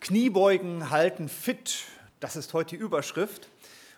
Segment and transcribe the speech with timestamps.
[0.00, 1.84] Kniebeugen halten fit,
[2.20, 3.50] das ist heute die Überschrift.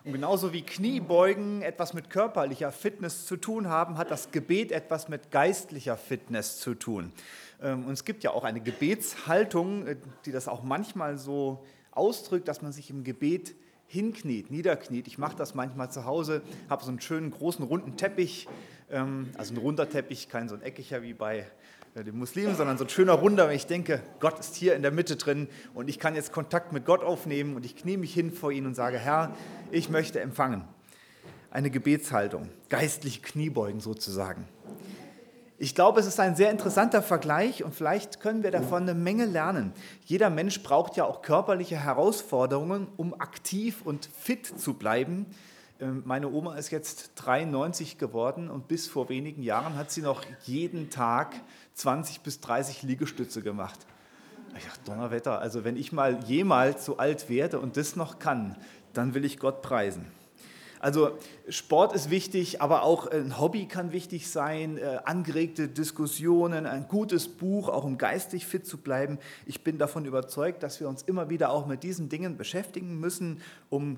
[0.03, 5.07] Und genauso wie Kniebeugen etwas mit körperlicher Fitness zu tun haben, hat das Gebet etwas
[5.07, 7.13] mit geistlicher Fitness zu tun.
[7.61, 9.95] Ähm, und es gibt ja auch eine Gebetshaltung, äh,
[10.25, 13.55] die das auch manchmal so ausdrückt, dass man sich im Gebet
[13.87, 15.07] hinkniet, niederkniet.
[15.07, 18.49] Ich mache das manchmal zu Hause, habe so einen schönen großen runden Teppich,
[18.91, 21.47] ähm, also ein runder Teppich, kein so ein eckiger wie bei
[22.01, 24.89] den Muslimen, sondern so ein schöner Runder, wenn ich denke, Gott ist hier in der
[24.89, 28.31] Mitte drin und ich kann jetzt Kontakt mit Gott aufnehmen und ich knie mich hin
[28.31, 29.35] vor ihn und sage, Herr,
[29.69, 30.63] ich möchte empfangen.
[31.51, 34.47] Eine Gebetshaltung, geistliche Kniebeugen sozusagen.
[35.59, 39.25] Ich glaube, es ist ein sehr interessanter Vergleich und vielleicht können wir davon eine Menge
[39.25, 39.71] lernen.
[40.03, 45.27] Jeder Mensch braucht ja auch körperliche Herausforderungen, um aktiv und fit zu bleiben.
[45.83, 50.23] Ähm, meine Oma ist jetzt 93 geworden und bis vor wenigen Jahren hat sie noch
[50.45, 51.35] jeden Tag
[51.73, 53.79] 20 bis 30 Liegestütze gemacht.
[54.57, 58.55] Ich Donnerwetter, also wenn ich mal jemals so alt werde und das noch kann,
[58.93, 60.05] dann will ich Gott preisen.
[60.79, 61.17] Also
[61.49, 67.29] Sport ist wichtig, aber auch ein Hobby kann wichtig sein, äh, angeregte Diskussionen, ein gutes
[67.29, 69.17] Buch, auch um geistig fit zu bleiben.
[69.45, 73.41] Ich bin davon überzeugt, dass wir uns immer wieder auch mit diesen Dingen beschäftigen müssen,
[73.69, 73.97] um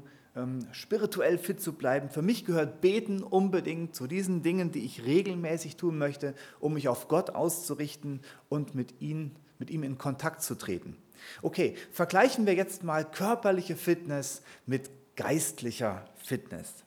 [0.72, 2.10] spirituell fit zu bleiben.
[2.10, 6.90] Für mich gehört Beten unbedingt zu diesen Dingen, die ich regelmäßig tun möchte, um mich
[6.90, 8.20] auf Gott auszurichten
[8.50, 10.98] und mit ihm, mit ihm in Kontakt zu treten.
[11.42, 16.84] Okay, vergleichen wir jetzt mal körperliche Fitness mit geistlicher Fitness.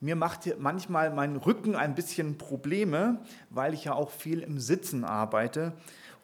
[0.00, 3.18] Mir macht manchmal mein Rücken ein bisschen Probleme,
[3.50, 5.72] weil ich ja auch viel im Sitzen arbeite.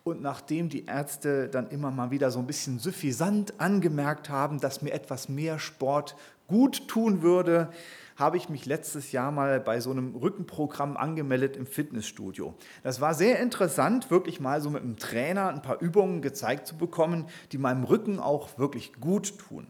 [0.04, 4.82] Und nachdem die Ärzte dann immer mal wieder so ein bisschen suffisant angemerkt haben, dass
[4.82, 6.14] mir etwas mehr Sport
[6.46, 7.70] gut tun würde,
[8.16, 12.54] habe ich mich letztes Jahr mal bei so einem Rückenprogramm angemeldet im Fitnessstudio.
[12.82, 16.76] Das war sehr interessant, wirklich mal so mit einem Trainer ein paar Übungen gezeigt zu
[16.76, 19.66] bekommen, die meinem Rücken auch wirklich gut tun.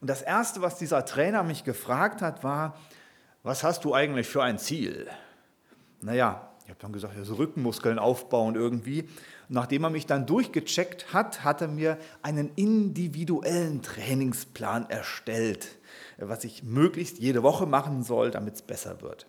[0.00, 2.76] Und das Erste, was dieser Trainer mich gefragt hat, war,
[3.42, 5.06] was hast du eigentlich für ein Ziel?
[6.00, 9.08] Naja, ich habe dann gesagt, ja, so Rückenmuskeln aufbauen irgendwie.
[9.48, 15.68] Nachdem er mich dann durchgecheckt hat, hat er mir einen individuellen Trainingsplan erstellt
[16.18, 19.26] was ich möglichst jede Woche machen soll, damit es besser wird.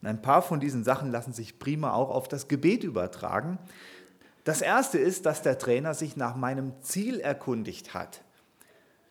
[0.00, 3.58] Und ein paar von diesen Sachen lassen sich prima auch auf das Gebet übertragen.
[4.44, 8.22] Das erste ist, dass der Trainer sich nach meinem Ziel erkundigt hat.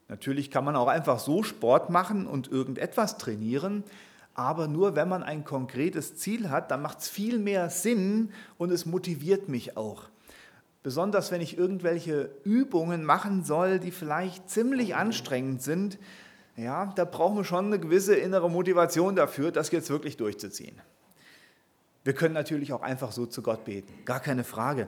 [0.08, 3.84] Natürlich kann man auch einfach so Sport machen und irgendetwas trainieren,
[4.39, 8.72] aber nur wenn man ein konkretes Ziel hat, dann macht es viel mehr Sinn und
[8.72, 10.03] es motiviert mich auch.
[10.81, 15.99] Besonders wenn ich irgendwelche Übungen machen soll, die vielleicht ziemlich anstrengend sind,
[16.55, 20.79] ja, da brauchen wir schon eine gewisse innere Motivation dafür, das jetzt wirklich durchzuziehen.
[22.05, 24.88] Wir können natürlich auch einfach so zu Gott beten, gar keine Frage.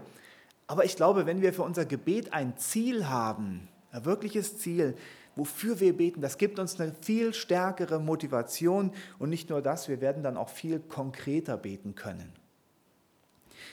[0.65, 4.95] Aber ich glaube, wenn wir für unser Gebet ein Ziel haben, ein wirkliches Ziel,
[5.35, 10.01] wofür wir beten, das gibt uns eine viel stärkere Motivation und nicht nur das, wir
[10.01, 12.33] werden dann auch viel konkreter beten können.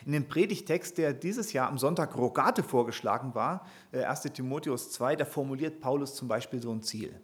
[0.06, 5.16] In dem Predigtext, der dieses Jahr am Sonntag Rogate vorgeschlagen war, 1 äh, Timotheus 2,
[5.16, 7.14] da formuliert Paulus zum Beispiel so ein Ziel.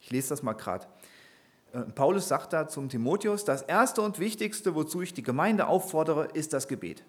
[0.00, 0.86] Ich lese das mal gerade.
[1.72, 6.28] Äh, Paulus sagt da zum Timotheus, das Erste und Wichtigste, wozu ich die Gemeinde auffordere,
[6.32, 7.04] ist das Gebet.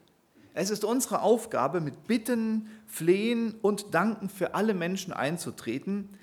[0.53, 6.18] Es ist unsere Aufgabe, mit Bitten, Flehen und Danken für alle Menschen einzutreten,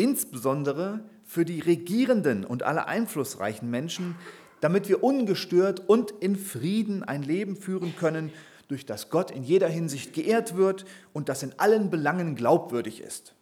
[0.00, 4.16] insbesondere für die Regierenden und alle einflussreichen Menschen,
[4.60, 8.32] damit wir ungestört und in Frieden ein Leben führen können,
[8.68, 13.34] durch das Gott in jeder Hinsicht geehrt wird und das in allen Belangen glaubwürdig ist.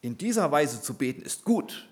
[0.00, 1.88] In dieser Weise zu beten ist gut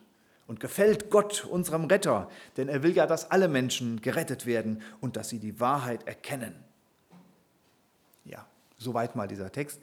[0.46, 5.16] und gefällt Gott, unserem Retter, denn er will ja, dass alle Menschen gerettet werden und
[5.16, 6.54] dass sie die Wahrheit erkennen.
[8.24, 8.44] Ja,
[8.76, 9.80] soweit mal dieser Text.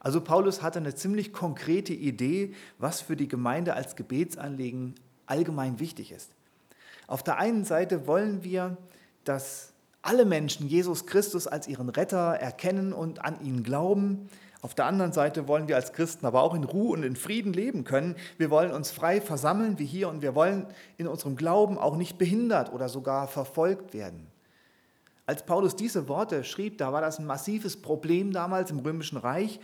[0.00, 4.94] Also Paulus hatte eine ziemlich konkrete Idee, was für die Gemeinde als Gebetsanliegen
[5.26, 6.30] allgemein wichtig ist.
[7.06, 8.76] Auf der einen Seite wollen wir,
[9.24, 9.72] dass
[10.02, 14.28] alle Menschen Jesus Christus als ihren Retter erkennen und an ihn glauben.
[14.62, 17.52] Auf der anderen Seite wollen wir als Christen aber auch in Ruhe und in Frieden
[17.52, 18.16] leben können.
[18.38, 22.16] Wir wollen uns frei versammeln wie hier und wir wollen in unserem Glauben auch nicht
[22.16, 24.26] behindert oder sogar verfolgt werden.
[25.26, 29.60] Als Paulus diese Worte schrieb, da war das ein massives Problem damals im Römischen Reich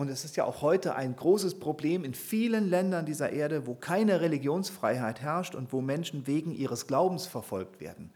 [0.00, 3.74] und es ist ja auch heute ein großes Problem in vielen Ländern dieser Erde, wo
[3.74, 8.10] keine Religionsfreiheit herrscht und wo Menschen wegen ihres Glaubens verfolgt werden.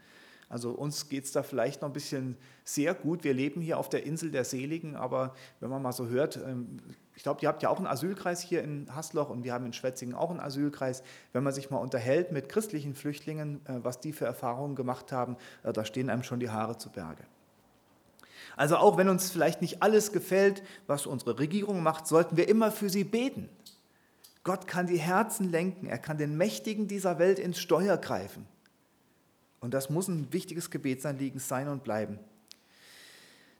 [0.49, 3.23] Also uns geht es da vielleicht noch ein bisschen sehr gut.
[3.23, 6.79] Wir leben hier auf der Insel der Seligen, aber wenn man mal so hört, ähm,
[7.13, 9.73] ich glaube, ihr habt ja auch einen Asylkreis hier in Hasloch und wir haben in
[9.73, 11.03] Schwetzingen auch einen Asylkreis.
[11.33, 15.37] Wenn man sich mal unterhält mit christlichen Flüchtlingen, äh, was die für Erfahrungen gemacht haben,
[15.61, 17.25] äh, da stehen einem schon die Haare zu Berge.
[18.55, 22.71] Also auch wenn uns vielleicht nicht alles gefällt, was unsere Regierung macht, sollten wir immer
[22.71, 23.49] für sie beten.
[24.43, 28.45] Gott kann die Herzen lenken, er kann den Mächtigen dieser Welt ins Steuer greifen.
[29.59, 32.19] Und das muss ein wichtiges Gebetsanliegen sein und bleiben.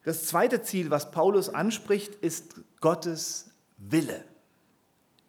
[0.04, 4.24] Das zweite Ziel, was Paulus anspricht, ist Gottes Wille.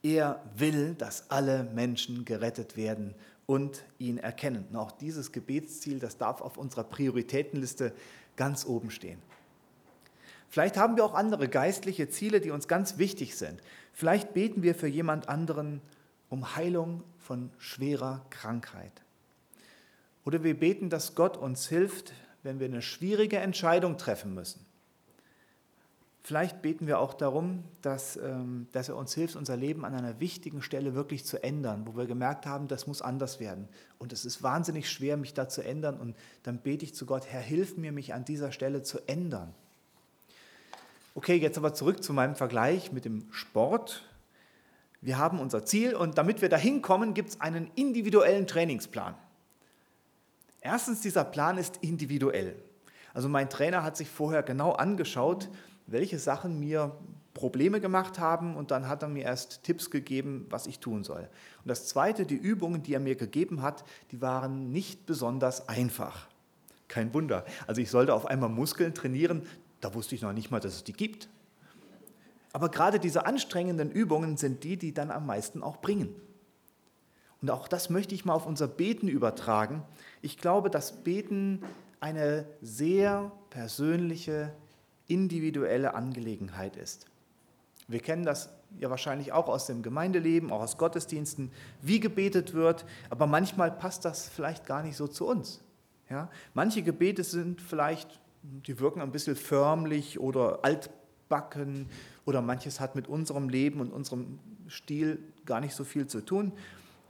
[0.02, 3.14] Er will, dass alle Menschen gerettet werden
[3.46, 4.66] und ihn erkennen.
[4.70, 7.94] Und auch dieses Gebetsziel, das darf auf unserer Prioritätenliste
[8.36, 9.22] ganz oben stehen.
[10.48, 13.60] Vielleicht haben wir auch andere geistliche Ziele, die uns ganz wichtig sind.
[13.92, 15.80] Vielleicht beten wir für jemand anderen
[16.28, 18.92] um Heilung von schwerer Krankheit.
[20.24, 22.12] Oder wir beten, dass Gott uns hilft,
[22.42, 24.64] wenn wir eine schwierige Entscheidung treffen müssen.
[26.22, 30.18] Vielleicht beten wir auch darum, dass, ähm, dass er uns hilft, unser Leben an einer
[30.18, 33.68] wichtigen Stelle wirklich zu ändern, wo wir gemerkt haben, das muss anders werden.
[33.98, 36.00] Und es ist wahnsinnig schwer, mich da zu ändern.
[36.00, 39.54] Und dann bete ich zu Gott, Herr, hilf mir, mich an dieser Stelle zu ändern.
[41.16, 44.04] Okay, jetzt aber zurück zu meinem Vergleich mit dem Sport.
[45.00, 49.14] Wir haben unser Ziel und damit wir dahin kommen, gibt es einen individuellen Trainingsplan.
[50.60, 52.54] Erstens, dieser Plan ist individuell.
[53.14, 55.48] Also mein Trainer hat sich vorher genau angeschaut,
[55.86, 56.94] welche Sachen mir
[57.32, 61.30] Probleme gemacht haben und dann hat er mir erst Tipps gegeben, was ich tun soll.
[61.62, 66.28] Und das Zweite, die Übungen, die er mir gegeben hat, die waren nicht besonders einfach.
[66.88, 67.46] Kein Wunder.
[67.66, 69.46] Also ich sollte auf einmal Muskeln trainieren,
[69.86, 71.28] da wusste ich noch nicht mal, dass es die gibt.
[72.52, 76.12] Aber gerade diese anstrengenden Übungen sind die, die dann am meisten auch bringen.
[77.40, 79.84] Und auch das möchte ich mal auf unser Beten übertragen.
[80.22, 81.62] Ich glaube, dass Beten
[82.00, 84.52] eine sehr persönliche
[85.06, 87.06] individuelle Angelegenheit ist.
[87.86, 88.50] Wir kennen das
[88.80, 94.04] ja wahrscheinlich auch aus dem Gemeindeleben, auch aus Gottesdiensten, wie gebetet wird, aber manchmal passt
[94.04, 95.62] das vielleicht gar nicht so zu uns.
[96.10, 96.28] Ja?
[96.54, 98.20] Manche Gebete sind vielleicht,
[98.66, 101.88] die wirken ein bisschen förmlich oder altbacken
[102.24, 104.38] oder manches hat mit unserem Leben und unserem
[104.68, 106.52] Stil gar nicht so viel zu tun.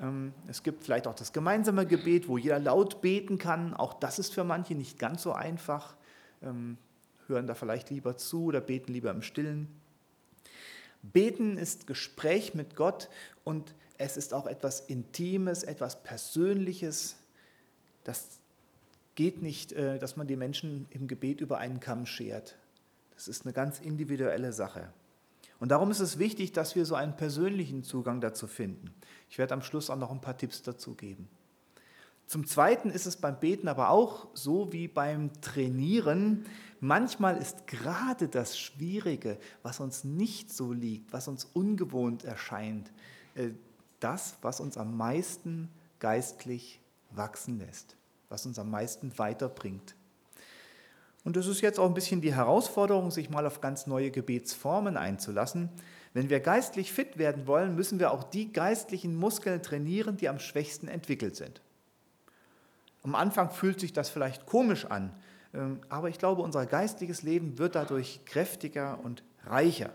[0.00, 3.74] Ähm, es gibt vielleicht auch das gemeinsame Gebet, wo jeder laut beten kann.
[3.74, 5.96] Auch das ist für manche nicht ganz so einfach.
[6.42, 6.76] Ähm,
[7.28, 9.68] hören da vielleicht lieber zu oder beten lieber im Stillen.
[11.02, 13.08] Beten ist Gespräch mit Gott
[13.44, 17.16] und es ist auch etwas Intimes, etwas Persönliches.
[18.04, 18.38] Das
[19.16, 22.56] geht nicht, äh, dass man die Menschen im Gebet über einen Kamm schert.
[23.16, 24.92] Das ist eine ganz individuelle Sache.
[25.58, 28.94] Und darum ist es wichtig, dass wir so einen persönlichen Zugang dazu finden.
[29.30, 31.28] Ich werde am Schluss auch noch ein paar Tipps dazu geben.
[32.26, 36.44] Zum Zweiten ist es beim Beten aber auch so wie beim Trainieren.
[36.80, 42.90] Manchmal ist gerade das Schwierige, was uns nicht so liegt, was uns ungewohnt erscheint,
[43.34, 43.50] äh,
[44.00, 45.70] das, was uns am meisten
[46.00, 46.80] geistlich
[47.10, 47.96] wachsen lässt,
[48.28, 49.94] was uns am meisten weiterbringt.
[51.24, 54.96] Und das ist jetzt auch ein bisschen die Herausforderung, sich mal auf ganz neue Gebetsformen
[54.96, 55.70] einzulassen.
[56.14, 60.38] Wenn wir geistlich fit werden wollen, müssen wir auch die geistlichen Muskeln trainieren, die am
[60.38, 61.60] schwächsten entwickelt sind.
[63.02, 65.12] Am Anfang fühlt sich das vielleicht komisch an,
[65.52, 69.90] ähm, aber ich glaube, unser geistliches Leben wird dadurch kräftiger und reicher.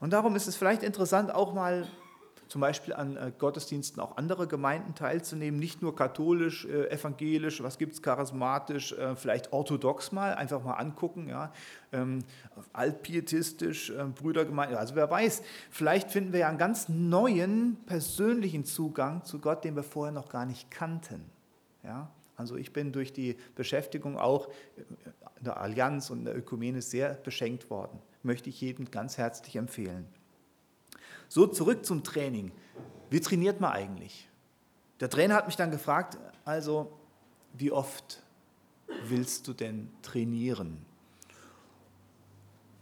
[0.00, 1.86] Und darum ist es vielleicht interessant, auch mal
[2.52, 7.78] zum Beispiel an äh, Gottesdiensten auch andere Gemeinden teilzunehmen, nicht nur katholisch, äh, evangelisch, was
[7.78, 11.50] gibt es charismatisch, äh, vielleicht orthodox mal, einfach mal angucken, ja,
[11.92, 12.18] ähm,
[12.74, 19.38] altpietistisch, Brüdergemeinde, also wer weiß, vielleicht finden wir ja einen ganz neuen persönlichen Zugang zu
[19.38, 21.24] Gott, den wir vorher noch gar nicht kannten.
[21.82, 22.10] Ja?
[22.36, 27.14] Also ich bin durch die Beschäftigung auch in der Allianz und in der Ökumene sehr
[27.14, 27.98] beschenkt worden.
[28.22, 30.06] Möchte ich jedem ganz herzlich empfehlen.
[31.32, 32.52] So, zurück zum Training.
[33.08, 34.28] Wie trainiert man eigentlich?
[35.00, 36.92] Der Trainer hat mich dann gefragt, also
[37.54, 38.22] wie oft
[39.06, 40.84] willst du denn trainieren?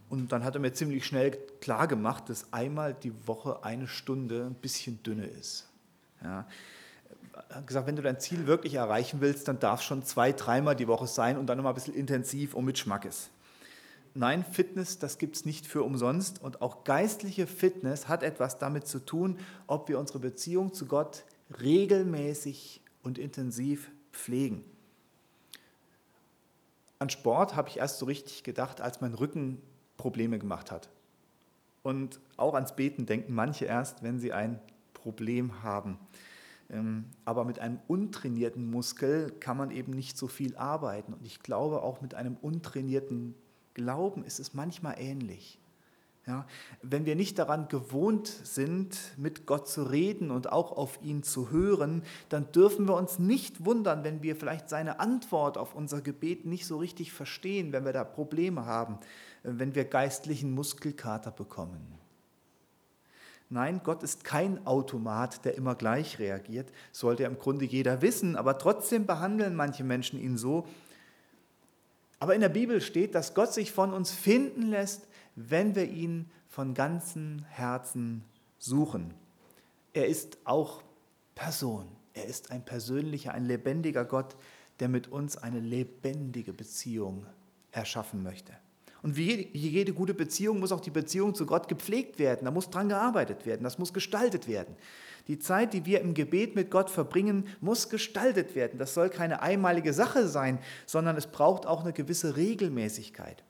[0.09, 1.31] Und dann hat er mir ziemlich schnell
[1.61, 5.69] klar gemacht, dass einmal die Woche eine Stunde ein bisschen dünne ist.
[6.21, 6.45] Ja
[7.51, 10.77] hat gesagt, wenn du dein Ziel wirklich erreichen willst, dann darf es schon zwei, dreimal
[10.77, 13.31] die Woche sein und dann nochmal ein bisschen intensiv und mit Schmackes.
[14.15, 18.87] Nein, Fitness, das gibt es nicht für umsonst und auch geistliche Fitness hat etwas damit
[18.87, 19.39] zu tun,
[19.69, 21.25] ob wir unsere Beziehung zu Gott
[21.61, 24.65] regelmäßig und intensiv pflegen.
[26.99, 29.63] An Sport habe ich erst so richtig gedacht, als mein Rücken
[29.97, 30.91] Probleme gemacht hat.
[31.83, 34.61] Und auch ans Beten denken manche erst, wenn sie ein
[34.93, 35.99] Problem haben.
[36.69, 41.15] Ähm, aber mit einem untrainierten Muskel kann man eben nicht so viel arbeiten.
[41.15, 43.35] Und ich glaube, auch mit einem untrainierten
[43.81, 45.59] Glauben ist es manchmal ähnlich.
[46.27, 46.47] Ja,
[46.83, 51.51] wenn wir nicht daran gewohnt sind, mit Gott zu reden und auch auf ihn zu
[51.51, 56.45] hören, dann dürfen wir uns nicht wundern, wenn wir vielleicht seine Antwort auf unser Gebet
[56.45, 58.99] nicht so richtig verstehen, wenn wir da Probleme haben,
[59.45, 61.95] wenn wir geistlichen Muskelkater bekommen.
[63.49, 66.71] Nein, Gott ist kein Automat, der immer gleich reagiert.
[66.93, 70.67] Sollte im Grunde jeder wissen, aber trotzdem behandeln manche Menschen ihn so.
[72.21, 76.31] Aber in der Bibel steht, dass Gott sich von uns finden lässt, wenn wir ihn
[76.49, 78.25] von ganzem Herzen
[78.59, 79.15] suchen.
[79.93, 80.83] Er ist auch
[81.35, 81.89] Person.
[82.13, 84.37] Er ist ein persönlicher, ein lebendiger Gott,
[84.81, 87.27] der mit uns eine lebendige Beziehung
[87.73, 88.53] erschaffen möchte.
[89.03, 92.45] Und wie jede gute Beziehung muss auch die Beziehung zu Gott gepflegt werden.
[92.45, 93.65] Da muss dran gearbeitet werden.
[93.65, 94.77] Das muss gestaltet werden.
[95.29, 98.79] Die Zeit, die wir im Gebet mit Gott verbringen, muss gestaltet werden.
[98.79, 103.43] Das soll keine einmalige Sache sein, sondern es braucht auch eine gewisse Regelmäßigkeit.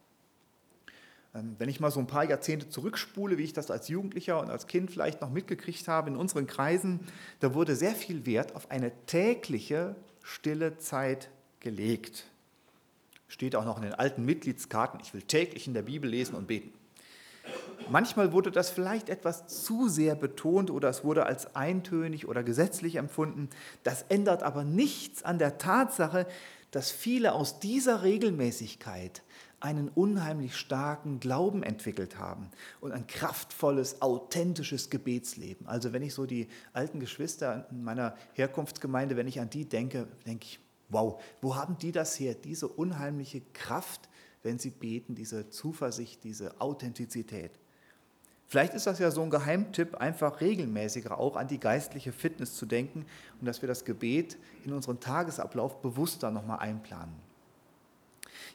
[1.34, 4.50] Ähm, wenn ich mal so ein paar Jahrzehnte zurückspule, wie ich das als Jugendlicher und
[4.50, 7.00] als Kind vielleicht noch mitgekriegt habe in unseren Kreisen,
[7.40, 11.30] da wurde sehr viel Wert auf eine tägliche stille Zeit
[11.60, 12.24] gelegt.
[13.30, 16.48] Steht auch noch in den alten Mitgliedskarten, ich will täglich in der Bibel lesen und
[16.48, 16.72] beten.
[17.88, 22.96] Manchmal wurde das vielleicht etwas zu sehr betont oder es wurde als eintönig oder gesetzlich
[22.96, 23.48] empfunden.
[23.84, 26.26] Das ändert aber nichts an der Tatsache,
[26.72, 29.22] dass viele aus dieser Regelmäßigkeit
[29.60, 35.68] einen unheimlich starken Glauben entwickelt haben und ein kraftvolles, authentisches Gebetsleben.
[35.68, 40.08] Also wenn ich so die alten Geschwister in meiner Herkunftsgemeinde, wenn ich an die denke,
[40.26, 40.60] denke ich,
[40.90, 42.34] wow, wo haben die das her?
[42.34, 44.08] Diese unheimliche Kraft,
[44.42, 47.52] wenn sie beten, diese Zuversicht, diese Authentizität.
[48.46, 52.66] Vielleicht ist das ja so ein Geheimtipp, einfach regelmäßiger auch an die geistliche Fitness zu
[52.66, 53.06] denken
[53.40, 57.14] und dass wir das Gebet in unseren Tagesablauf bewusster nochmal einplanen.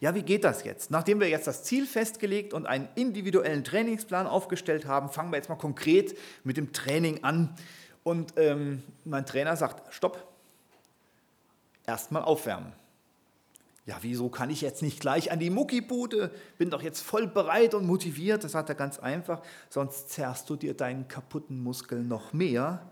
[0.02, 0.92] Ja, wie geht das jetzt?
[0.92, 5.48] Nachdem wir jetzt das Ziel festgelegt und einen individuellen Trainingsplan aufgestellt haben, fangen wir jetzt
[5.48, 7.56] mal konkret mit dem Training an.
[8.04, 10.28] Und ähm, mein Trainer sagt, stopp,
[11.88, 12.74] erstmal aufwärmen.
[13.86, 16.32] Ja, wieso kann ich jetzt nicht gleich an die Muckibude?
[16.58, 18.44] Bin doch jetzt voll bereit und motiviert.
[18.44, 19.42] Das sagt er ganz einfach.
[19.70, 22.90] Sonst zerrst du dir deinen kaputten Muskel noch mehr.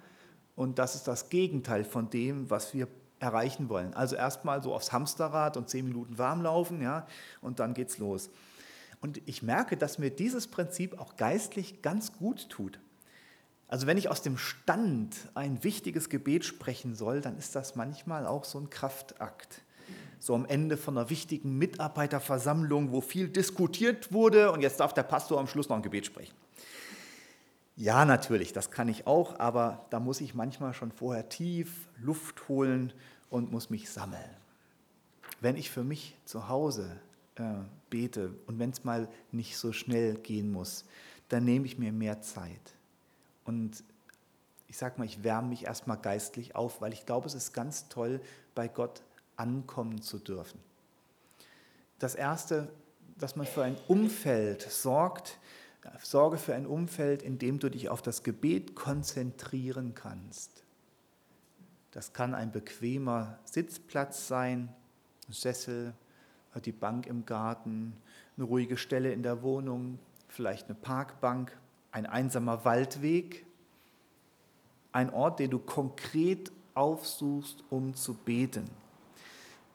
[0.56, 2.88] Und das ist das Gegenteil von dem, was wir
[3.20, 3.94] erreichen wollen.
[3.96, 7.08] Also erstmal so aufs Hamsterrad und zehn Minuten warm laufen, ja,
[7.42, 8.30] und dann geht's los.
[9.02, 12.80] Und ich merke, dass mir dieses Prinzip auch geistlich ganz gut tut.
[13.67, 18.27] Also wenn ich aus dem Stand ein wichtiges Gebet sprechen soll, dann ist das manchmal
[18.27, 19.62] auch so ein Kraftakt.
[20.20, 25.03] So am Ende von einer wichtigen Mitarbeiterversammlung, wo viel diskutiert wurde und jetzt darf der
[25.03, 26.36] Pastor am Schluss noch ein Gebet sprechen.
[27.75, 32.48] Ja, natürlich, das kann ich auch, aber da muss ich manchmal schon vorher tief Luft
[32.48, 32.93] holen
[33.29, 34.29] und muss mich sammeln.
[35.41, 37.00] Wenn ich für mich zu Hause
[37.36, 37.55] äh,
[37.89, 40.86] bete und wenn es mal nicht so schnell gehen muss,
[41.29, 42.75] dann nehme ich mir mehr Zeit.
[43.46, 43.84] Und
[44.68, 47.90] ich sage mal, ich wärme mich erstmal geistlich auf, weil ich glaube, es ist ganz
[47.90, 48.22] toll,
[48.56, 49.04] bei Gott
[49.36, 50.60] ankommen zu dürfen.
[52.00, 52.70] Das Erste,
[53.18, 55.40] dass man für ein Umfeld sorgt,
[56.02, 60.64] sorge für ein Umfeld, in dem du dich auf das Gebet konzentrieren kannst.
[61.92, 64.74] Das kann ein bequemer Sitzplatz sein,
[65.28, 65.94] ein Sessel,
[66.66, 67.96] die Bank im Garten,
[68.38, 71.56] eine ruhige Stelle in der Wohnung, vielleicht eine Parkbank,
[71.94, 73.46] ein einsamer Waldweg,
[74.92, 78.66] ein Ort, den du konkret aufsuchst, um zu beten.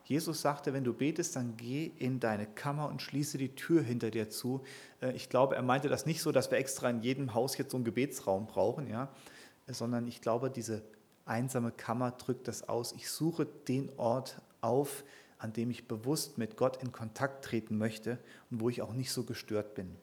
[0.04, 4.10] Jesus sagte, wenn du betest, dann geh in deine Kammer und schließe die Tür hinter
[4.10, 4.64] dir zu.
[5.00, 7.70] Äh, ich glaube, er meinte das nicht so, dass wir extra in jedem Haus jetzt
[7.70, 9.08] so einen Gebetsraum brauchen, ja,
[9.68, 10.82] sondern ich glaube, diese
[11.24, 12.92] einsame Kammer drückt das aus.
[12.92, 15.04] Ich suche den Ort auf,
[15.38, 18.18] an dem ich bewusst mit Gott in Kontakt treten möchte
[18.50, 19.94] und wo ich auch nicht so gestört bin.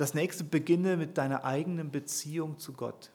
[0.00, 3.10] Das nächste beginne mit deiner eigenen Beziehung zu Gott.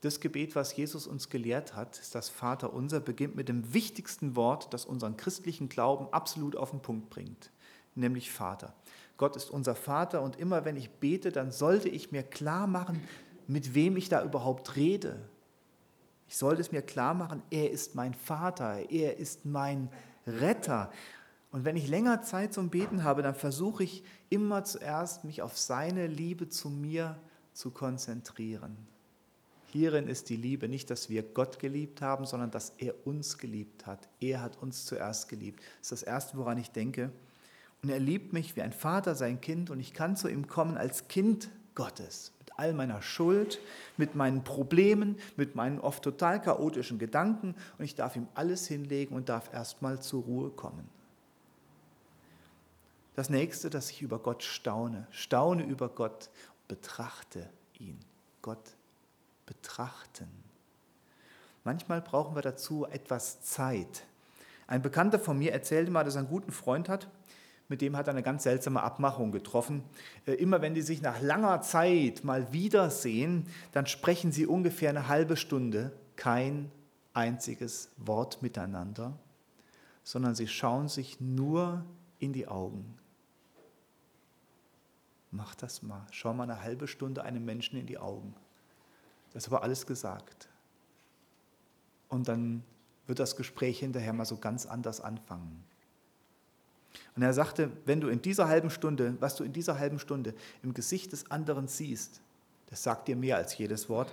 [0.00, 4.36] Das Gebet, was Jesus uns gelehrt hat, ist das Vater unser, beginnt mit dem wichtigsten
[4.36, 7.50] Wort, das unseren christlichen Glauben absolut auf den Punkt bringt,
[7.96, 8.74] nämlich Vater.
[9.16, 13.02] Gott ist unser Vater und immer wenn ich bete, dann sollte ich mir klar machen,
[13.48, 15.28] mit wem ich da überhaupt rede.
[16.28, 19.90] Ich sollte es mir klar machen, er ist mein Vater, er ist mein
[20.28, 20.92] Retter.
[21.50, 25.56] Und wenn ich länger Zeit zum Beten habe, dann versuche ich immer zuerst, mich auf
[25.56, 27.16] seine Liebe zu mir
[27.52, 28.76] zu konzentrieren.
[29.70, 33.86] Hierin ist die Liebe nicht, dass wir Gott geliebt haben, sondern dass er uns geliebt
[33.86, 34.08] hat.
[34.20, 35.60] Er hat uns zuerst geliebt.
[35.80, 37.12] Das ist das Erste, woran ich denke.
[37.82, 40.76] Und er liebt mich wie ein Vater sein Kind und ich kann zu ihm kommen
[40.76, 43.60] als Kind Gottes all meiner Schuld,
[43.96, 49.14] mit meinen Problemen, mit meinen oft total chaotischen Gedanken und ich darf ihm alles hinlegen
[49.14, 50.88] und darf erstmal zur Ruhe kommen.
[53.18, 55.08] Das nächste, dass ich über Gott staune.
[55.10, 56.30] Staune über Gott,
[56.68, 57.98] betrachte ihn.
[58.42, 58.76] Gott
[59.44, 60.28] betrachten.
[61.64, 64.04] Manchmal brauchen wir dazu etwas Zeit.
[64.68, 67.08] Ein Bekannter von mir erzählte mal, dass er einen guten Freund hat,
[67.66, 69.82] mit dem hat er eine ganz seltsame Abmachung getroffen.
[70.24, 75.08] Äh, immer wenn die sich nach langer Zeit mal wiedersehen, dann sprechen sie ungefähr eine
[75.08, 76.70] halbe Stunde kein
[77.14, 79.18] einziges Wort miteinander,
[80.04, 81.84] sondern sie schauen sich nur
[82.20, 82.97] in die Augen.
[85.30, 86.06] Mach das mal.
[86.10, 88.34] Schau mal eine halbe Stunde einem Menschen in die Augen.
[89.32, 90.48] Das war alles gesagt.
[92.08, 92.64] Und dann
[93.06, 95.64] wird das Gespräch hinterher mal so ganz anders anfangen.
[97.16, 100.34] Und er sagte, wenn du in dieser halben Stunde, was du in dieser halben Stunde
[100.62, 102.20] im Gesicht des anderen siehst,
[102.70, 104.12] das sagt dir mehr als jedes Wort.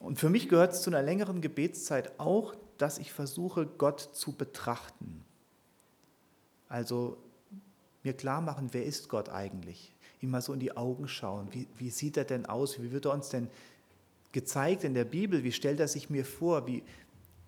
[0.00, 4.32] Und für mich gehört es zu einer längeren Gebetszeit auch, dass ich versuche, Gott zu
[4.32, 5.24] betrachten.
[6.68, 7.16] Also
[8.02, 9.92] mir klar machen, wer ist Gott eigentlich?
[10.20, 11.48] Ihm mal so in die Augen schauen.
[11.52, 12.80] Wie, wie sieht er denn aus?
[12.80, 13.48] Wie wird er uns denn
[14.32, 15.44] gezeigt in der Bibel?
[15.44, 16.66] Wie stellt er sich mir vor?
[16.66, 16.82] Wie,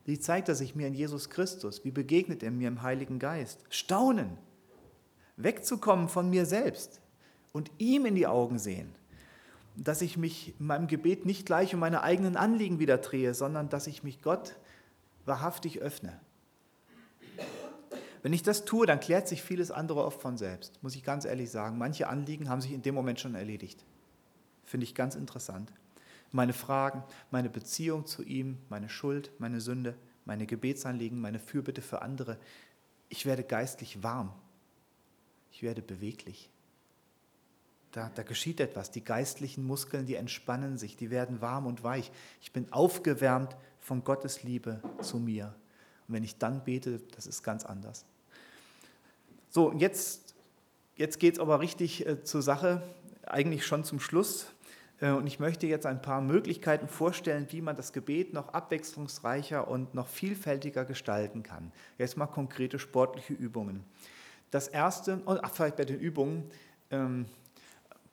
[0.05, 1.85] wie zeigt er sich mir in Jesus Christus?
[1.85, 3.65] Wie begegnet er mir im Heiligen Geist?
[3.71, 4.39] Staunen.
[5.37, 7.01] Wegzukommen von mir selbst
[7.53, 8.93] und ihm in die Augen sehen.
[9.77, 13.69] Dass ich mich in meinem Gebet nicht gleich um meine eigenen Anliegen wieder drehe, sondern
[13.69, 14.57] dass ich mich Gott
[15.25, 16.21] wahrhaftig öffne.
[18.23, 21.25] Wenn ich das tue, dann klärt sich vieles andere oft von selbst, muss ich ganz
[21.25, 21.79] ehrlich sagen.
[21.79, 23.85] Manche Anliegen haben sich in dem Moment schon erledigt.
[24.65, 25.73] Finde ich ganz interessant.
[26.33, 32.03] Meine Fragen, meine Beziehung zu ihm, meine Schuld, meine Sünde, meine Gebetsanliegen, meine Fürbitte für
[32.03, 32.39] andere.
[33.09, 34.33] Ich werde geistlich warm.
[35.51, 36.51] Ich werde beweglich.
[37.91, 38.91] Da, da geschieht etwas.
[38.93, 42.13] Die geistlichen Muskeln, die entspannen sich, die werden warm und weich.
[42.41, 45.55] Ich bin aufgewärmt von Gottes Liebe zu mir.
[46.11, 48.05] Und wenn ich dann bete, das ist ganz anders.
[49.49, 50.35] So, jetzt,
[50.97, 52.83] jetzt geht es aber richtig äh, zur Sache,
[53.25, 54.47] eigentlich schon zum Schluss.
[55.01, 59.69] Äh, und ich möchte jetzt ein paar Möglichkeiten vorstellen, wie man das Gebet noch abwechslungsreicher
[59.69, 61.71] und noch vielfältiger gestalten kann.
[61.97, 63.85] Jetzt mal konkrete sportliche Übungen.
[64.51, 66.51] Das erste, oh, ach, vielleicht bei den Übungen.
[66.91, 67.27] Ähm,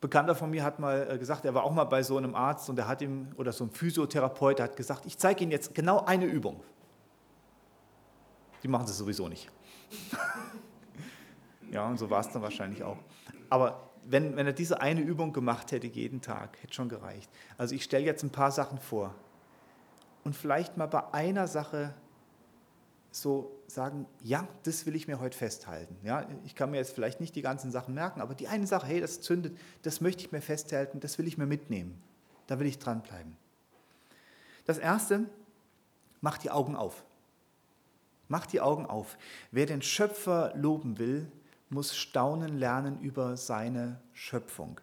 [0.01, 2.69] Bekannter von mir hat mal äh, gesagt, er war auch mal bei so einem Arzt
[2.69, 6.05] und er hat ihm, oder so ein Physiotherapeut, hat gesagt, ich zeige Ihnen jetzt genau
[6.05, 6.61] eine Übung.
[8.63, 9.49] Die machen sie sowieso nicht.
[11.69, 12.97] Ja, und so war es dann wahrscheinlich auch.
[13.49, 17.29] Aber wenn, wenn er diese eine Übung gemacht hätte jeden Tag, hätte schon gereicht.
[17.57, 19.13] Also ich stelle jetzt ein paar Sachen vor.
[20.23, 21.93] Und vielleicht mal bei einer Sache
[23.11, 25.97] so sagen, ja, das will ich mir heute festhalten.
[26.03, 28.87] Ja, ich kann mir jetzt vielleicht nicht die ganzen Sachen merken, aber die eine Sache,
[28.87, 32.01] hey, das zündet, das möchte ich mir festhalten, das will ich mir mitnehmen.
[32.47, 33.35] Da will ich dranbleiben.
[34.65, 35.25] Das erste,
[36.21, 37.03] mach die Augen auf.
[38.27, 39.17] Mach die Augen auf.
[39.51, 41.31] Wer den Schöpfer loben will,
[41.69, 44.79] muss staunen lernen über seine Schöpfung.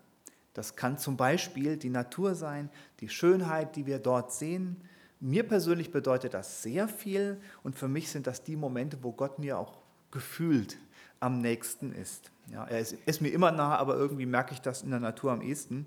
[0.53, 4.77] Das kann zum Beispiel die Natur sein, die Schönheit, die wir dort sehen.
[5.21, 9.39] Mir persönlich bedeutet das sehr viel und für mich sind das die Momente, wo Gott
[9.39, 9.79] mir auch
[10.11, 10.79] gefühlt
[11.21, 12.31] am nächsten ist.
[12.53, 15.33] Ja, er ist, ist mir immer nah, aber irgendwie merke ich das in der Natur
[15.33, 15.87] am ehesten.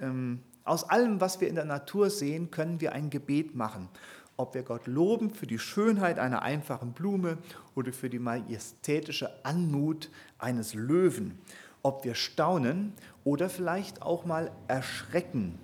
[0.00, 3.88] Ähm, aus allem, was wir in der Natur sehen, können wir ein Gebet machen
[4.36, 7.38] ob wir Gott loben für die Schönheit einer einfachen Blume
[7.74, 11.38] oder für die majestätische Anmut eines Löwen,
[11.82, 12.92] ob wir staunen
[13.24, 15.58] oder vielleicht auch mal erschrecken,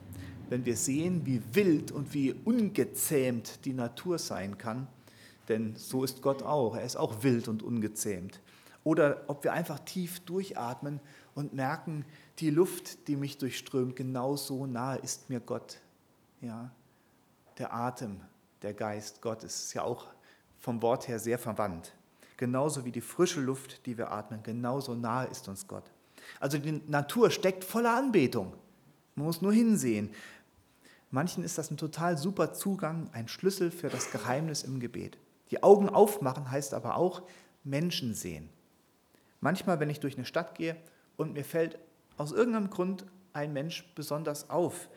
[0.48, 4.87] wenn wir sehen, wie wild und wie ungezähmt die Natur sein kann,
[5.48, 8.40] denn so ist Gott auch, er ist auch wild und ungezähmt.
[8.85, 11.00] Oder ob wir einfach tief durchatmen
[11.35, 12.04] und merken,
[12.38, 15.80] die Luft, die mich durchströmt, genau so nahe ist mir Gott.
[16.40, 16.70] Ja,
[17.59, 18.20] der Atem,
[18.62, 19.64] der Geist Gottes.
[19.64, 20.07] Ist ja auch
[20.59, 21.92] vom Wort her sehr verwandt.
[22.37, 25.85] Genauso wie die frische Luft, die wir atmen, genauso nahe ist uns Gott.
[26.38, 28.55] Also die Natur steckt voller Anbetung.
[29.14, 30.11] Man muss nur hinsehen.
[31.11, 35.18] Manchen ist das ein total super Zugang, ein Schlüssel für das Geheimnis im Gebet.
[35.51, 37.23] Die Augen aufmachen heißt aber auch
[37.64, 38.49] Menschen sehen.
[39.40, 40.77] Manchmal, wenn ich durch eine Stadt gehe
[41.16, 41.79] und mir fällt
[42.16, 44.88] aus irgendeinem Grund ein Mensch besonders auf,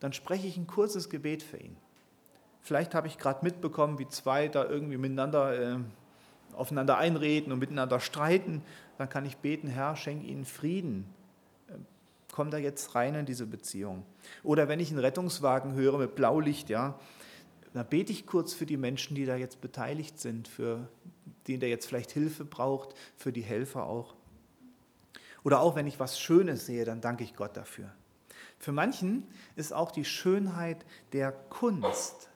[0.00, 1.76] dann spreche ich ein kurzes Gebet für ihn.
[2.62, 5.78] Vielleicht habe ich gerade mitbekommen, wie zwei da irgendwie miteinander äh,
[6.54, 8.62] aufeinander einreden und miteinander streiten.
[8.98, 11.06] Dann kann ich beten, Herr, schenk ihnen Frieden.
[11.68, 11.74] Äh,
[12.32, 14.04] komm da jetzt rein in diese Beziehung.
[14.42, 16.98] Oder wenn ich einen Rettungswagen höre mit Blaulicht, ja,
[17.74, 20.88] dann bete ich kurz für die Menschen, die da jetzt beteiligt sind, für
[21.46, 24.14] den, der jetzt vielleicht Hilfe braucht, für die Helfer auch.
[25.44, 27.92] Oder auch wenn ich was Schönes sehe, dann danke ich Gott dafür.
[28.58, 32.28] Für manchen ist auch die Schönheit der Kunst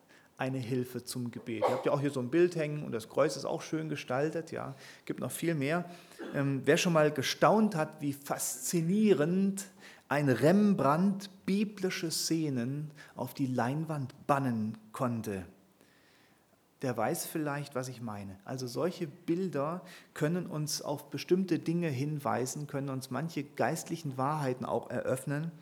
[0.42, 1.62] eine Hilfe zum Gebet.
[1.62, 3.88] Ihr habt ja auch hier so ein Bild hängen und das Kreuz ist auch schön
[3.88, 4.74] gestaltet, ja,
[5.04, 5.84] gibt noch viel mehr.
[6.34, 9.64] Ähm, wer schon mal gestaunt hat, wie faszinierend
[10.08, 15.46] ein Rembrandt biblische Szenen auf die Leinwand bannen konnte,
[16.82, 18.36] der weiß vielleicht, was ich meine.
[18.44, 24.90] Also solche Bilder können uns auf bestimmte Dinge hinweisen, können uns manche geistlichen Wahrheiten auch
[24.90, 25.52] eröffnen,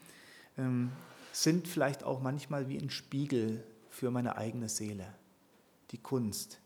[0.56, 0.90] ähm,
[1.32, 5.06] sind vielleicht auch manchmal wie ein Spiegel für meine eigene Seele,
[5.90, 6.60] die Kunst.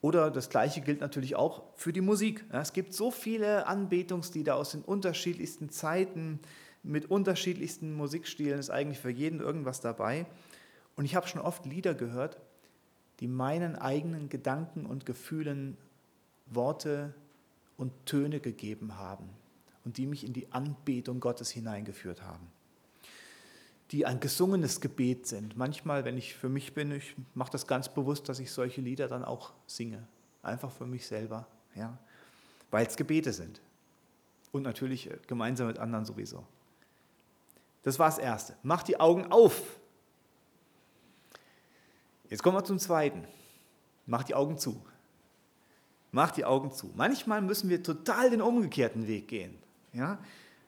[0.00, 2.44] Oder das Gleiche gilt natürlich auch für die Musik.
[2.50, 6.38] Es gibt so viele Anbetungslieder aus den unterschiedlichsten Zeiten
[6.84, 10.26] mit unterschiedlichsten Musikstilen, ist eigentlich für jeden irgendwas dabei.
[10.94, 12.38] Und ich habe schon oft Lieder gehört,
[13.18, 15.76] die meinen eigenen Gedanken und Gefühlen
[16.46, 17.14] Worte
[17.76, 19.28] und Töne gegeben haben
[19.84, 22.46] und die mich in die Anbetung Gottes hineingeführt haben
[23.90, 25.56] die ein gesungenes Gebet sind.
[25.56, 29.08] Manchmal, wenn ich für mich bin, ich mache das ganz bewusst, dass ich solche Lieder
[29.08, 30.06] dann auch singe.
[30.42, 31.96] Einfach für mich selber, ja?
[32.70, 33.60] weil es Gebete sind.
[34.52, 36.44] Und natürlich äh, gemeinsam mit anderen sowieso.
[37.82, 38.56] Das war das Erste.
[38.62, 39.78] Mach die Augen auf.
[42.28, 43.24] Jetzt kommen wir zum Zweiten.
[44.06, 44.84] Mach die Augen zu.
[46.10, 46.90] Mach die Augen zu.
[46.94, 49.58] Manchmal müssen wir total den umgekehrten Weg gehen.
[49.92, 50.18] Ja?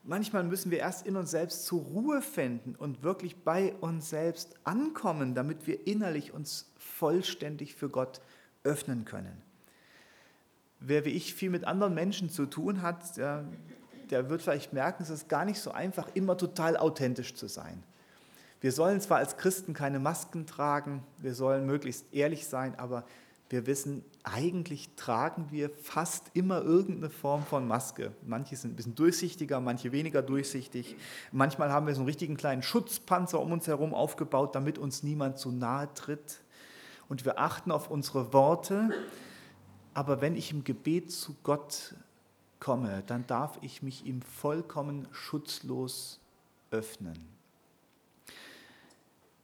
[0.02, 4.54] Manchmal müssen wir erst in uns selbst zur Ruhe finden und wirklich bei uns selbst
[4.64, 8.20] ankommen, damit wir innerlich uns vollständig für Gott
[8.64, 9.42] öffnen können.
[10.80, 13.44] Wer wie ich viel mit anderen Menschen zu tun hat, der,
[14.08, 17.82] der wird vielleicht merken, es ist gar nicht so einfach, immer total authentisch zu sein.
[18.62, 23.04] Wir sollen zwar als Christen keine Masken tragen, wir sollen möglichst ehrlich sein, aber
[23.50, 28.12] wir wissen, eigentlich tragen wir fast immer irgendeine Form von Maske.
[28.24, 30.96] Manche sind ein bisschen durchsichtiger, manche weniger durchsichtig.
[31.32, 35.38] Manchmal haben wir so einen richtigen kleinen Schutzpanzer um uns herum aufgebaut, damit uns niemand
[35.38, 36.42] zu nahe tritt.
[37.08, 38.90] Und wir achten auf unsere Worte.
[39.94, 41.96] Aber wenn ich im Gebet zu Gott
[42.60, 46.20] komme, dann darf ich mich ihm vollkommen schutzlos
[46.70, 47.39] öffnen.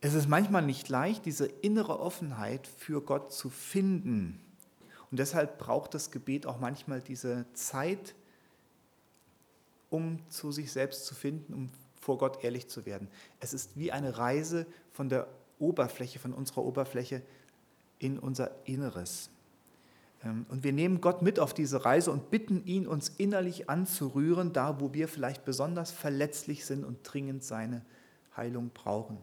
[0.00, 4.40] Es ist manchmal nicht leicht, diese innere Offenheit für Gott zu finden.
[5.10, 8.14] Und deshalb braucht das Gebet auch manchmal diese Zeit,
[9.88, 13.08] um zu sich selbst zu finden, um vor Gott ehrlich zu werden.
[13.40, 15.26] Es ist wie eine Reise von der
[15.58, 17.22] Oberfläche, von unserer Oberfläche
[17.98, 19.30] in unser Inneres.
[20.22, 24.52] Ähm, und wir nehmen Gott mit auf diese Reise und bitten ihn, uns innerlich anzurühren,
[24.52, 27.82] da wo wir vielleicht besonders verletzlich sind und dringend seine
[28.36, 29.18] Heilung brauchen.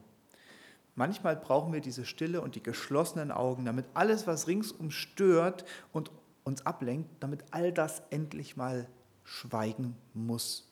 [0.96, 6.12] Manchmal brauchen wir diese Stille und die geschlossenen Augen, damit alles, was ringsum stört und
[6.44, 8.88] uns ablenkt, damit all das endlich mal
[9.24, 10.70] schweigen muss.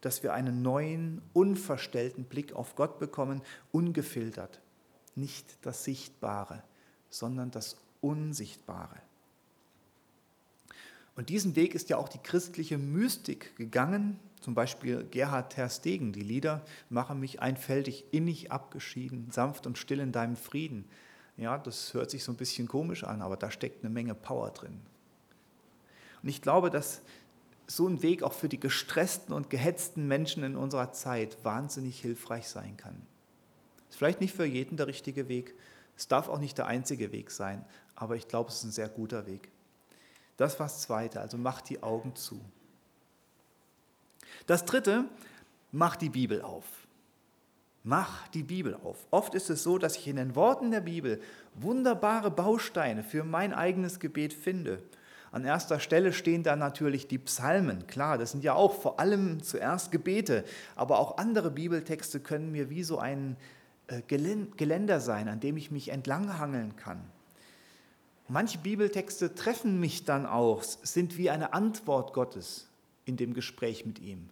[0.00, 4.60] Dass wir einen neuen, unverstellten Blick auf Gott bekommen, ungefiltert.
[5.16, 6.62] Nicht das Sichtbare,
[7.08, 9.00] sondern das Unsichtbare.
[11.16, 16.20] Und diesen Weg ist ja auch die christliche Mystik gegangen, zum Beispiel Gerhard Terstegen, die
[16.20, 20.84] Lieder machen mich einfältig, innig abgeschieden, sanft und still in deinem Frieden.
[21.38, 24.50] Ja, das hört sich so ein bisschen komisch an, aber da steckt eine Menge Power
[24.50, 24.80] drin.
[26.22, 27.00] Und ich glaube, dass
[27.66, 32.46] so ein Weg auch für die gestressten und gehetzten Menschen in unserer Zeit wahnsinnig hilfreich
[32.46, 33.00] sein kann.
[33.88, 35.54] Ist vielleicht nicht für jeden der richtige Weg,
[35.96, 37.64] es darf auch nicht der einzige Weg sein,
[37.96, 39.48] aber ich glaube, es ist ein sehr guter Weg.
[40.36, 42.38] Das war das Zweite, also macht die Augen zu.
[44.46, 45.04] Das dritte,
[45.72, 46.64] mach die Bibel auf.
[47.82, 49.06] Mach die Bibel auf.
[49.10, 51.20] Oft ist es so, dass ich in den Worten der Bibel
[51.54, 54.82] wunderbare Bausteine für mein eigenes Gebet finde.
[55.32, 57.86] An erster Stelle stehen da natürlich die Psalmen.
[57.86, 60.44] Klar, das sind ja auch vor allem zuerst Gebete,
[60.76, 63.36] aber auch andere Bibeltexte können mir wie so ein
[63.88, 67.02] äh, Geländer sein, an dem ich mich entlanghangeln kann.
[68.28, 72.68] Manche Bibeltexte treffen mich dann auch, sind wie eine Antwort Gottes
[73.04, 74.28] in dem Gespräch mit ihm.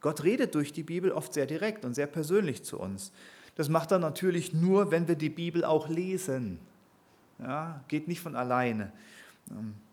[0.00, 3.12] Gott redet durch die Bibel oft sehr direkt und sehr persönlich zu uns.
[3.54, 6.58] Das macht er natürlich nur, wenn wir die Bibel auch lesen.
[7.38, 8.92] Ja, geht nicht von alleine.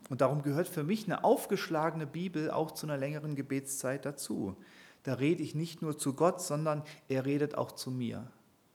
[0.10, 4.56] Und darum gehört für mich eine aufgeschlagene Bibel auch zu einer längeren Gebetszeit dazu.
[5.04, 8.26] Da rede ich nicht nur zu Gott, sondern er redet auch zu mir.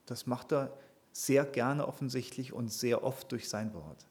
[0.05, 0.77] Das macht er
[1.11, 4.05] sehr gerne offensichtlich und sehr oft durch sein Wort.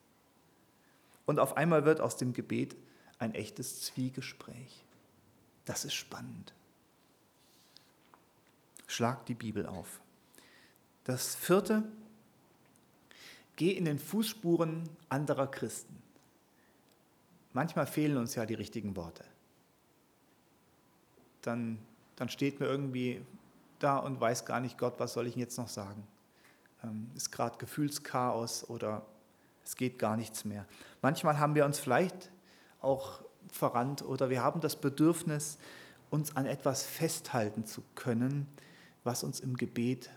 [1.26, 2.76] Und auf einmal wird aus dem Gebet
[3.18, 4.83] ein echtes Zwiegespräch.
[5.64, 6.52] Das ist spannend.
[8.86, 10.00] Schlag die Bibel auf.
[11.04, 11.84] Das vierte,
[13.56, 16.02] geh in den Fußspuren anderer Christen.
[17.52, 19.24] Manchmal fehlen uns ja die richtigen Worte.
[21.42, 21.78] Dann,
[22.16, 23.24] dann steht mir irgendwie
[23.78, 26.06] da und weiß gar nicht Gott, was soll ich jetzt noch sagen.
[26.82, 29.04] ähm, ist gerade Gefühlschaos oder
[29.64, 30.66] es geht gar nichts mehr.
[31.02, 32.30] Manchmal haben wir uns vielleicht
[32.80, 33.23] auch
[33.54, 35.58] verrannt oder wir haben das Bedürfnis,
[36.10, 38.46] uns an etwas festhalten zu können,
[39.04, 40.10] was uns im Gebet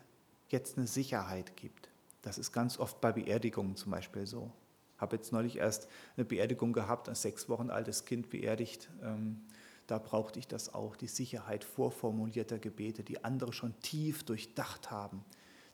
[0.50, 1.90] jetzt eine Sicherheit gibt.
[2.22, 4.52] Das ist ganz oft bei Beerdigungen zum Beispiel so.
[4.96, 8.90] Ich habe jetzt neulich erst eine Beerdigung gehabt, ein sechs Wochen altes Kind beerdigt.
[9.04, 9.42] Ähm,
[9.86, 15.24] da brauchte ich das auch, die Sicherheit vorformulierter Gebete, die andere schon tief durchdacht haben,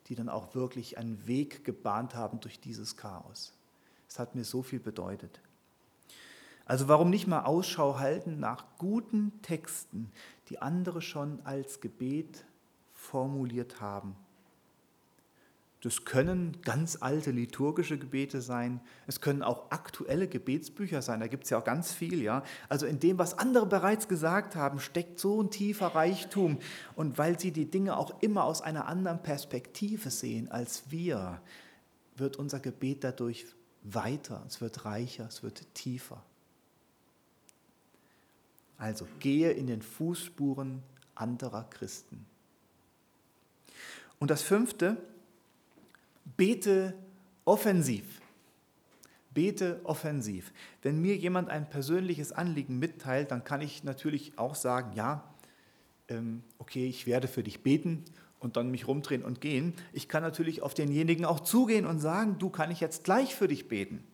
[0.06, 3.54] die dann auch wirklich einen Weg gebahnt haben durch dieses Chaos.
[4.08, 5.40] Es hat mir so viel bedeutet.
[6.64, 10.10] Also warum nicht mal Ausschau halten nach guten Texten,
[10.48, 12.44] die andere schon als Gebet
[12.92, 14.16] formuliert haben
[15.84, 18.80] das können ganz alte liturgische Gebete sein.
[19.06, 21.20] Es können auch aktuelle Gebetsbücher sein.
[21.20, 22.22] Da gibt es ja auch ganz viel.
[22.22, 22.42] Ja?
[22.70, 26.58] Also in dem, was andere bereits gesagt haben, steckt so ein tiefer Reichtum.
[26.96, 31.42] Und weil sie die Dinge auch immer aus einer anderen Perspektive sehen als wir,
[32.16, 33.44] wird unser Gebet dadurch
[33.82, 36.24] weiter, es wird reicher, es wird tiefer.
[38.78, 40.82] Also gehe in den Fußspuren
[41.14, 42.26] anderer Christen.
[44.18, 44.96] Und das fünfte,
[46.36, 46.94] bete
[47.44, 48.04] offensiv.
[49.32, 50.52] Bete offensiv.
[50.82, 55.24] Wenn mir jemand ein persönliches Anliegen mitteilt, dann kann ich natürlich auch sagen, ja,
[56.08, 58.04] ähm, okay, ich werde für dich beten
[58.38, 59.74] und dann mich rumdrehen und gehen.
[59.92, 63.48] Ich kann natürlich auf denjenigen auch zugehen und sagen, du kann ich jetzt gleich für
[63.48, 64.04] dich beten.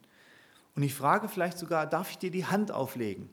[0.75, 3.29] Und ich frage vielleicht sogar, darf ich dir die Hand auflegen?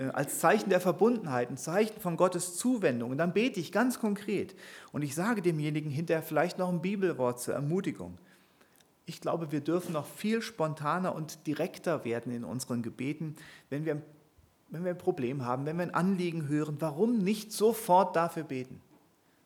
[0.00, 3.10] Äh, als Zeichen der Verbundenheit, ein Zeichen von Gottes Zuwendung.
[3.10, 4.56] Und dann bete ich ganz konkret.
[4.92, 8.18] Und ich sage demjenigen hinterher vielleicht noch ein Bibelwort zur Ermutigung.
[9.06, 13.36] Ich glaube, wir dürfen noch viel spontaner und direkter werden in unseren Gebeten,
[13.68, 14.00] wenn wir,
[14.68, 16.76] wenn wir ein Problem haben, wenn wir ein Anliegen hören.
[16.78, 18.80] Warum nicht sofort dafür beten?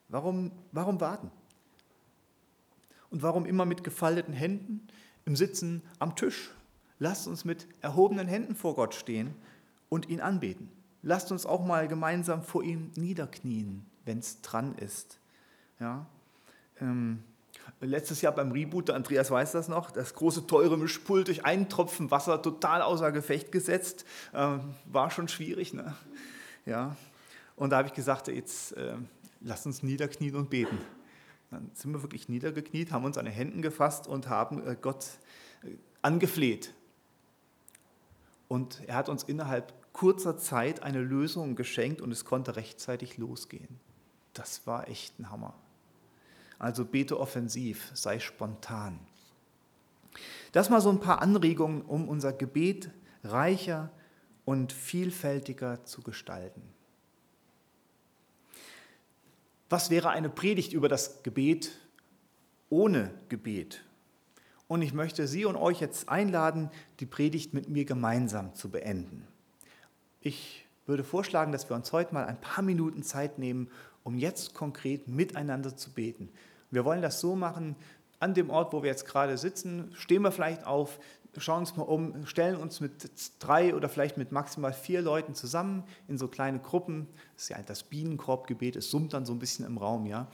[0.08, 1.30] Warum, warum warten?
[3.10, 4.86] Und warum immer mit gefalteten Händen
[5.24, 6.50] im Sitzen am Tisch?
[6.98, 9.34] Lasst uns mit erhobenen Händen vor Gott stehen
[9.94, 10.68] und ihn anbeten.
[11.02, 15.20] Lasst uns auch mal gemeinsam vor ihm niederknien, wenn es dran ist.
[15.78, 16.06] Ja?
[16.80, 17.22] Ähm,
[17.80, 21.68] letztes Jahr beim Reboot, der Andreas weiß das noch, das große teure Mischpult durch einen
[21.68, 24.04] Tropfen Wasser total außer Gefecht gesetzt.
[24.34, 25.74] Ähm, war schon schwierig.
[25.74, 25.94] Ne?
[26.66, 26.96] Ja?
[27.54, 28.96] Und da habe ich gesagt, jetzt äh,
[29.42, 30.78] lasst uns niederknien und beten.
[31.52, 35.06] Dann sind wir wirklich niedergekniet, haben uns an den Händen gefasst und haben äh, Gott
[35.62, 35.68] äh,
[36.02, 36.74] angefleht.
[38.48, 43.80] Und er hat uns innerhalb kurzer Zeit eine Lösung geschenkt und es konnte rechtzeitig losgehen.
[44.34, 45.54] Das war echt ein Hammer.
[46.58, 48.98] Also bete offensiv, sei spontan.
[50.52, 52.90] Das mal so ein paar Anregungen, um unser Gebet
[53.22, 53.90] reicher
[54.44, 56.62] und vielfältiger zu gestalten.
[59.70, 61.72] Was wäre eine Predigt über das Gebet
[62.68, 63.84] ohne Gebet?
[64.66, 69.26] Und ich möchte Sie und euch jetzt einladen, die Predigt mit mir gemeinsam zu beenden.
[70.26, 73.68] Ich würde vorschlagen, dass wir uns heute mal ein paar Minuten Zeit nehmen,
[74.04, 76.30] um jetzt konkret miteinander zu beten.
[76.70, 77.76] Wir wollen das so machen,
[78.20, 80.98] an dem Ort, wo wir jetzt gerade sitzen, stehen wir vielleicht auf,
[81.36, 85.84] schauen uns mal um, stellen uns mit drei oder vielleicht mit maximal vier Leuten zusammen
[86.08, 87.06] in so kleine Gruppen.
[87.34, 90.28] Das ist ja das Bienenkorbgebet, es summt dann so ein bisschen im Raum, ja.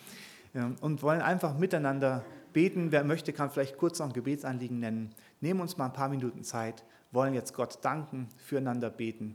[0.80, 2.92] Und wollen einfach miteinander beten.
[2.92, 5.12] Wer möchte, kann vielleicht kurz noch ein Gebetsanliegen nennen.
[5.40, 9.34] Nehmen uns mal ein paar Minuten Zeit, wollen jetzt Gott danken, füreinander beten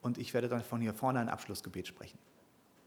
[0.00, 2.18] und ich werde dann von hier vorne ein Abschlussgebet sprechen.